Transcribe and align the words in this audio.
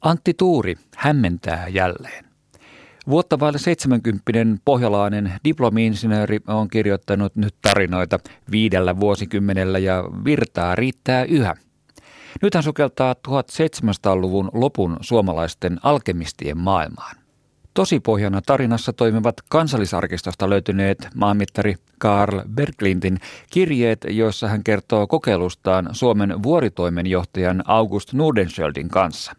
Antti 0.00 0.34
Tuuri 0.34 0.74
hämmentää 0.96 1.68
jälleen. 1.68 2.24
Vuotta 3.08 3.40
vaille 3.40 3.58
70 3.58 4.32
pohjalainen 4.64 5.32
diplomi-insinööri 5.44 6.40
on 6.46 6.68
kirjoittanut 6.68 7.36
nyt 7.36 7.54
tarinoita 7.62 8.18
viidellä 8.50 9.00
vuosikymmenellä 9.00 9.78
ja 9.78 10.04
virtaa 10.24 10.74
riittää 10.74 11.24
yhä. 11.24 11.54
Nyt 12.42 12.54
hän 12.54 12.62
sukeltaa 12.62 13.14
1700-luvun 13.28 14.50
lopun 14.52 14.96
suomalaisten 15.00 15.78
alkemistien 15.82 16.58
maailmaan. 16.58 17.16
Tosipohjana 17.74 18.40
tarinassa 18.46 18.92
toimivat 18.92 19.34
kansallisarkistosta 19.48 20.50
löytyneet 20.50 21.08
maanmittari 21.14 21.74
Karl 21.98 22.40
Berglintin 22.54 23.18
kirjeet, 23.50 24.06
joissa 24.08 24.48
hän 24.48 24.64
kertoo 24.64 25.06
kokeilustaan 25.06 25.88
Suomen 25.92 26.42
vuoritoimenjohtajan 26.42 27.62
August 27.66 28.12
Nordenskjöldin 28.12 28.88
kanssa– 28.88 29.32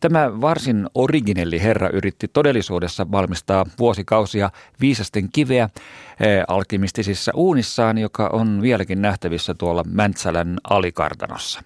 Tämä 0.00 0.40
varsin 0.40 0.86
originelli 0.94 1.62
herra 1.62 1.88
yritti 1.92 2.28
todellisuudessa 2.28 3.10
valmistaa 3.10 3.66
vuosikausia 3.78 4.50
viisasten 4.80 5.28
kiveä 5.32 5.64
eh, 5.64 6.44
alkimistisissa 6.48 7.32
uunissaan, 7.34 7.98
joka 7.98 8.30
on 8.32 8.62
vieläkin 8.62 9.02
nähtävissä 9.02 9.54
tuolla 9.54 9.84
Mäntsälän 9.86 10.58
alikartanossa. 10.70 11.62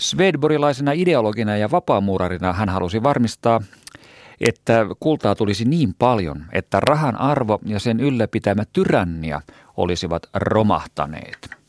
Svedborilaisena 0.00 0.92
ideologina 0.92 1.56
ja 1.56 1.70
vapaamuurarina 1.70 2.52
hän 2.52 2.68
halusi 2.68 3.02
varmistaa, 3.02 3.60
että 4.40 4.86
kultaa 5.00 5.34
tulisi 5.34 5.64
niin 5.64 5.94
paljon, 5.98 6.44
että 6.52 6.80
rahan 6.80 7.16
arvo 7.20 7.58
ja 7.64 7.80
sen 7.80 8.00
ylläpitämä 8.00 8.64
tyrannia 8.72 9.40
olisivat 9.76 10.22
romahtaneet. 10.34 11.59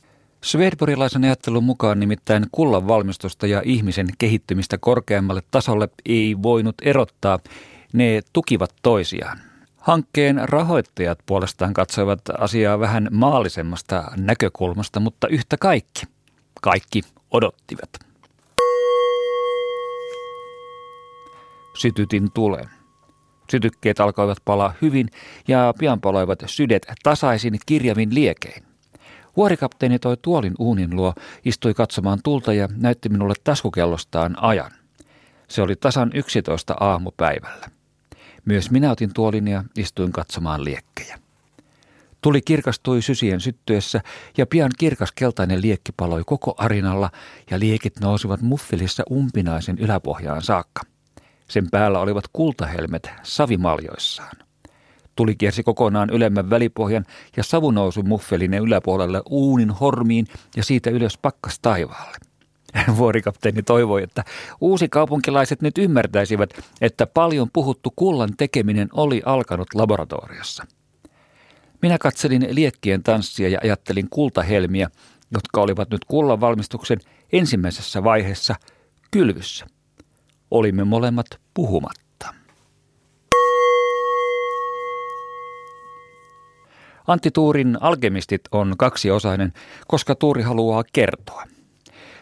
Svedborilaisen 0.44 1.24
ajattelun 1.24 1.64
mukaan 1.64 2.00
nimittäin 2.00 2.46
kullan 2.52 2.88
valmistusta 2.88 3.48
ja 3.48 3.62
ihmisen 3.66 4.08
kehittymistä 4.18 4.78
korkeammalle 4.78 5.42
tasolle 5.52 5.90
ei 6.06 6.36
voinut 6.44 6.76
erottaa. 6.82 7.40
Ne 7.94 8.22
tukivat 8.34 8.76
toisiaan. 8.82 9.40
Hankkeen 9.78 10.50
rahoittajat 10.50 11.20
puolestaan 11.26 11.74
katsoivat 11.74 12.22
asiaa 12.38 12.80
vähän 12.80 13.08
maallisemmasta 13.12 14.12
näkökulmasta, 14.18 15.00
mutta 15.00 15.28
yhtä 15.28 15.58
kaikki. 15.58 16.06
Kaikki 16.62 17.02
odottivat. 17.32 17.90
Sytytin 21.78 22.32
tulen. 22.32 22.70
Sytykkeet 23.52 24.00
alkoivat 24.00 24.38
palaa 24.46 24.74
hyvin 24.82 25.08
ja 25.48 25.74
pian 25.80 26.02
paloivat 26.02 26.44
sydet 26.46 26.86
tasaisin 27.04 27.60
kirjavin 27.66 28.16
liekein. 28.16 28.71
Vuorikapteeni 29.38 30.00
toi 30.00 30.18
tuolin 30.22 30.54
uunin 30.60 30.96
luo, 30.96 31.14
istui 31.46 31.74
katsomaan 31.74 32.20
tulta 32.24 32.54
ja 32.54 32.68
näytti 32.76 33.10
minulle 33.10 33.34
taskukellostaan 33.44 34.44
ajan. 34.44 34.72
Se 35.48 35.62
oli 35.62 35.76
tasan 35.76 36.12
11 36.14 36.76
aamupäivällä. 36.80 37.68
Myös 38.46 38.72
minä 38.72 38.92
otin 38.92 39.14
tuolin 39.14 39.48
ja 39.48 39.64
istuin 39.78 40.12
katsomaan 40.12 40.64
liekkejä. 40.64 41.20
Tuli 42.22 42.42
kirkastui 42.42 43.02
sysien 43.02 43.42
syttyessä 43.42 44.02
ja 44.38 44.46
pian 44.46 44.72
kirkas 44.78 45.12
keltainen 45.12 45.62
liekki 45.62 45.92
paloi 45.98 46.24
koko 46.26 46.56
arinalla 46.58 47.10
ja 47.50 47.60
liekit 47.60 48.00
nousivat 48.00 48.42
muffelissa 48.42 49.04
umpinaisen 49.12 49.78
yläpohjaan 49.80 50.42
saakka. 50.42 50.82
Sen 51.48 51.70
päällä 51.72 52.00
olivat 52.00 52.26
kultahelmet 52.34 53.10
savimaljoissaan. 53.24 54.51
Tuli 55.16 55.36
kiersi 55.36 55.64
kokonaan 55.64 56.10
ylemmän 56.10 56.50
välipohjan 56.50 57.06
ja 57.38 57.44
savu 57.44 57.72
nousi 57.72 58.02
muffelinen 58.02 58.64
yläpuolelle 58.64 59.22
uunin 59.30 59.72
hormiin 59.72 60.28
ja 60.56 60.64
siitä 60.64 60.90
ylös 60.90 61.18
pakkas 61.18 61.60
taivaalle. 61.60 62.18
Vuorikapteeni 62.98 63.64
toivoi, 63.64 64.04
että 64.04 64.24
uusi 64.62 64.90
kaupunkilaiset 64.90 65.62
nyt 65.62 65.78
ymmärtäisivät, 65.78 66.50
että 66.82 67.08
paljon 67.08 67.50
puhuttu 67.54 67.94
kullan 67.96 68.30
tekeminen 68.38 68.90
oli 68.94 69.22
alkanut 69.26 69.68
laboratoriossa. 69.74 70.66
Minä 71.82 71.98
katselin 71.98 72.48
liekkien 72.50 73.04
tanssia 73.04 73.50
ja 73.50 73.60
ajattelin 73.64 74.08
kultahelmiä, 74.10 74.90
jotka 75.32 75.62
olivat 75.62 75.90
nyt 75.90 76.06
kullan 76.06 76.42
valmistuksen 76.42 77.00
ensimmäisessä 77.34 78.04
vaiheessa 78.04 78.56
kylvyssä. 79.12 79.66
Olimme 80.52 80.84
molemmat 80.84 81.28
puhumat. 81.54 82.11
Antti 87.12 87.32
Tuurin 87.32 87.78
Alkemistit 87.82 88.42
on 88.52 88.74
kaksiosainen, 88.78 89.54
koska 89.88 90.16
Tuuri 90.16 90.42
haluaa 90.42 90.84
kertoa. 90.94 91.44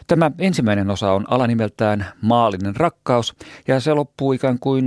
Tämä 0.06 0.30
ensimmäinen 0.38 0.90
osa 0.90 1.12
on 1.12 1.24
alanimeltään 1.28 2.06
Maallinen 2.22 2.76
rakkaus 2.76 3.34
ja 3.68 3.80
se 3.80 3.94
loppuu 3.94 4.32
ikään 4.32 4.58
kuin 4.58 4.84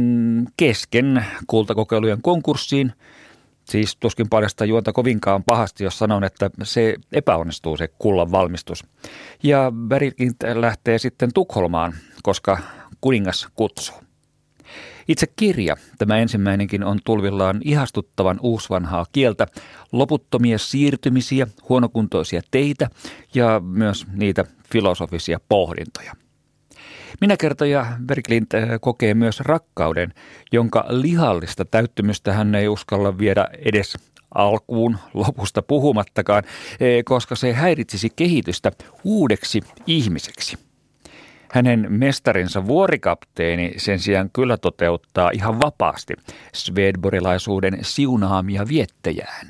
kesken 0.57 1.25
kultakokeilujen 1.47 2.21
konkurssiin. 2.21 2.93
Siis 3.65 3.95
tuskin 3.95 4.29
paljasta 4.29 4.65
juonta 4.65 4.93
kovinkaan 4.93 5.43
pahasti, 5.43 5.83
jos 5.83 5.99
sanon, 5.99 6.23
että 6.23 6.49
se 6.63 6.95
epäonnistuu 7.11 7.77
se 7.77 7.87
kullan 7.87 8.31
valmistus. 8.31 8.83
Ja 9.43 9.71
Bergint 9.87 10.37
lähtee 10.53 10.97
sitten 10.97 11.29
Tukholmaan, 11.33 11.93
koska 12.23 12.57
kuningas 13.01 13.47
kutsuu. 13.55 14.02
Itse 15.07 15.27
kirja, 15.35 15.75
tämä 15.97 16.17
ensimmäinenkin, 16.17 16.83
on 16.83 16.99
tulvillaan 17.05 17.61
ihastuttavan 17.63 18.39
uusvanhaa 18.41 19.05
kieltä, 19.11 19.47
loputtomia 19.91 20.57
siirtymisiä, 20.57 21.47
huonokuntoisia 21.69 22.41
teitä 22.51 22.89
ja 23.33 23.59
myös 23.59 24.07
niitä 24.13 24.45
filosofisia 24.71 25.39
pohdintoja. 25.49 26.13
Minä 27.21 27.37
kertoja 27.37 27.85
Berglind 28.05 28.47
eh, 28.53 28.69
kokee 28.81 29.13
myös 29.13 29.39
rakkauden, 29.39 30.13
jonka 30.51 30.85
lihallista 30.89 31.65
täyttymystä 31.65 32.33
hän 32.33 32.55
ei 32.55 32.67
uskalla 32.67 33.17
viedä 33.17 33.47
edes 33.65 33.97
alkuun, 34.35 34.97
lopusta 35.13 35.61
puhumattakaan, 35.61 36.43
eh, 36.79 37.03
koska 37.05 37.35
se 37.35 37.53
häiritsisi 37.53 38.09
kehitystä 38.15 38.71
uudeksi 39.03 39.61
ihmiseksi. 39.87 40.57
Hänen 41.53 41.85
mestarinsa 41.89 42.67
vuorikapteeni 42.67 43.73
sen 43.77 43.99
sijaan 43.99 44.29
kyllä 44.33 44.57
toteuttaa 44.57 45.29
ihan 45.33 45.61
vapaasti 45.61 46.13
svedborilaisuuden 46.53 47.77
siunaamia 47.81 48.67
viettejään. 48.67 49.47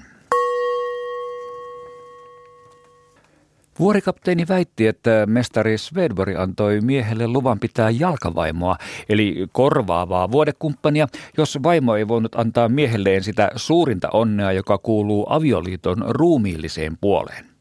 Vuorikapteeni 3.80 4.46
väitti, 4.50 4.88
että 4.88 5.26
mestari 5.26 5.78
Svedbori 5.78 6.36
antoi 6.36 6.82
miehelle 6.82 7.28
luvan 7.28 7.60
pitää 7.60 7.90
jalkavaimoa, 7.90 8.78
eli 9.10 9.48
korvaavaa 9.52 10.32
vuodekumppania, 10.32 11.08
jos 11.38 11.60
vaimo 11.64 11.96
ei 11.96 12.08
voinut 12.08 12.36
antaa 12.36 12.70
miehelleen 12.70 13.24
sitä 13.24 13.52
suurinta 13.56 14.10
onnea, 14.14 14.52
joka 14.52 14.78
kuuluu 14.78 15.26
avioliiton 15.30 16.04
ruumiilliseen 16.08 16.98
puoleen. 17.02 17.53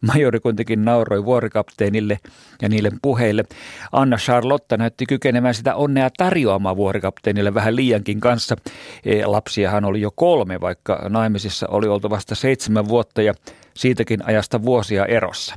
Majori 0.00 0.40
kuitenkin 0.40 0.84
nauroi 0.84 1.24
vuorikapteenille 1.24 2.18
ja 2.62 2.68
niille 2.68 2.90
puheille. 3.02 3.44
Anna 3.92 4.16
Charlotta 4.16 4.76
näytti 4.76 5.06
kykenevän 5.06 5.54
sitä 5.54 5.74
onnea 5.74 6.10
tarjoamaan 6.16 6.76
vuorikapteenille 6.76 7.54
vähän 7.54 7.76
liiankin 7.76 8.20
kanssa. 8.20 8.56
E, 9.04 9.26
lapsiahan 9.26 9.84
oli 9.84 10.00
jo 10.00 10.10
kolme, 10.10 10.60
vaikka 10.60 11.06
naimisissa 11.08 11.66
oli 11.68 11.88
oltu 11.88 12.10
vasta 12.10 12.34
seitsemän 12.34 12.88
vuotta 12.88 13.22
ja 13.22 13.34
siitäkin 13.76 14.24
ajasta 14.26 14.62
vuosia 14.62 15.06
erossa. 15.06 15.54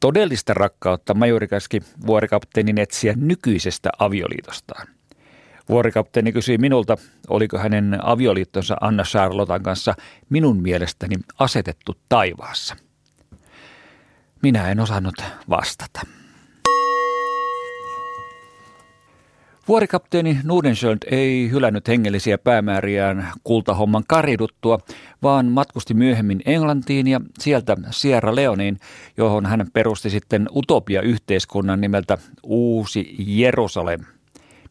Todellista 0.00 0.54
rakkautta 0.54 1.14
majori 1.14 1.48
käski 1.48 1.80
vuorikapteenin 2.06 2.78
etsiä 2.78 3.14
nykyisestä 3.16 3.90
avioliitostaan. 3.98 4.86
Vuorikapteeni 5.68 6.32
kysyi 6.32 6.58
minulta, 6.58 6.96
oliko 7.28 7.58
hänen 7.58 7.98
avioliittonsa 8.02 8.76
Anna 8.80 9.02
Charlotan 9.02 9.62
kanssa 9.62 9.94
minun 10.30 10.62
mielestäni 10.62 11.16
asetettu 11.38 11.94
taivaassa. 12.08 12.76
Minä 14.44 14.70
en 14.70 14.80
osannut 14.80 15.14
vastata. 15.50 16.00
Vuorikapteeni 19.68 20.38
Nudensjöld 20.42 20.98
ei 21.10 21.50
hylännyt 21.50 21.88
hengellisiä 21.88 22.38
päämääriään 22.38 23.32
kultahomman 23.44 24.04
kariduttua, 24.08 24.78
vaan 25.22 25.46
matkusti 25.46 25.94
myöhemmin 25.94 26.40
Englantiin 26.46 27.06
ja 27.06 27.20
sieltä 27.38 27.76
Sierra 27.90 28.34
Leoneen, 28.34 28.76
johon 29.16 29.46
hän 29.46 29.66
perusti 29.72 30.10
sitten 30.10 30.48
utopia-yhteiskunnan 30.56 31.80
nimeltä 31.80 32.18
Uusi 32.42 33.14
Jerusalem. 33.18 34.00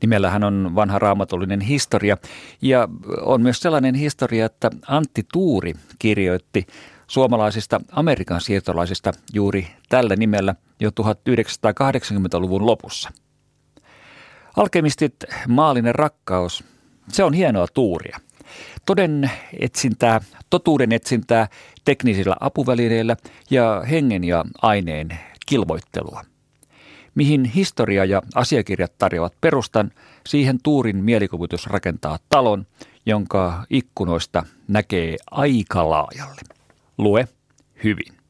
Nimellä 0.01 0.29
hän 0.29 0.43
on 0.43 0.71
vanha 0.75 0.99
raamatullinen 0.99 1.61
historia 1.61 2.17
ja 2.61 2.87
on 3.21 3.41
myös 3.41 3.59
sellainen 3.59 3.95
historia, 3.95 4.45
että 4.45 4.69
Antti 4.87 5.25
Tuuri 5.33 5.73
kirjoitti 5.99 6.67
suomalaisista 7.13 7.81
Amerikan 7.91 8.41
siirtolaisista 8.41 9.11
juuri 9.33 9.67
tällä 9.89 10.15
nimellä 10.15 10.55
jo 10.79 10.89
1980-luvun 10.89 12.65
lopussa. 12.65 13.11
Alkemistit 14.57 15.15
maallinen 15.47 15.95
rakkaus, 15.95 16.63
se 17.07 17.23
on 17.23 17.33
hienoa 17.33 17.67
tuuria. 17.73 18.19
Toden 18.85 19.31
etsintää, 19.59 20.21
totuuden 20.49 20.91
etsintää 20.91 21.47
teknisillä 21.85 22.35
apuvälineillä 22.39 23.15
ja 23.49 23.83
hengen 23.89 24.23
ja 24.23 24.45
aineen 24.61 25.19
kilvoittelua. 25.45 26.21
Mihin 27.15 27.45
historia 27.45 28.05
ja 28.05 28.21
asiakirjat 28.35 28.97
tarjoavat 28.97 29.33
perustan, 29.41 29.91
siihen 30.27 30.57
Tuurin 30.63 30.97
mielikuvitus 31.03 31.67
rakentaa 31.67 32.19
talon, 32.29 32.65
jonka 33.05 33.63
ikkunoista 33.69 34.45
näkee 34.67 35.17
aika 35.31 35.89
laajalle. 35.89 36.62
Lue 36.97 37.27
hyvin. 37.83 38.22